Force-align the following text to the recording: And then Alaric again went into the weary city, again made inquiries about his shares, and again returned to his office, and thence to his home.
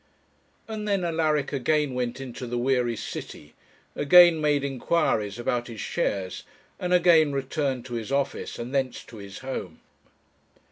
And 0.67 0.87
then 0.87 1.03
Alaric 1.03 1.53
again 1.53 1.93
went 1.93 2.19
into 2.19 2.47
the 2.47 2.57
weary 2.57 2.95
city, 2.95 3.53
again 3.95 4.41
made 4.41 4.63
inquiries 4.63 5.37
about 5.37 5.67
his 5.67 5.79
shares, 5.79 6.41
and 6.79 6.91
again 6.91 7.33
returned 7.33 7.85
to 7.85 7.93
his 7.93 8.11
office, 8.11 8.57
and 8.57 8.73
thence 8.73 9.03
to 9.03 9.17
his 9.17 9.37
home. 9.45 9.81